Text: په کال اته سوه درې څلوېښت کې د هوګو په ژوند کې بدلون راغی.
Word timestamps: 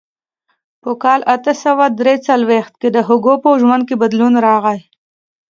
په 0.81 0.91
کال 1.03 1.21
اته 1.35 1.53
سوه 1.63 1.85
درې 1.99 2.15
څلوېښت 2.27 2.73
کې 2.81 2.89
د 2.91 2.97
هوګو 3.07 3.33
په 3.43 3.49
ژوند 3.61 3.83
کې 3.87 3.95
بدلون 4.01 4.33
راغی. 4.47 4.79